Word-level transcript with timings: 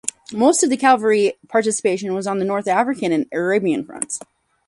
Most 0.33 0.63
of 0.63 0.71
the 0.71 0.77
cavalry 0.77 1.33
participation 1.47 2.15
was 2.15 2.25
on 2.25 2.39
the 2.39 2.43
North 2.43 2.67
African 2.67 3.11
and 3.11 3.27
Arabian 3.31 3.85
fronts. 3.85 4.19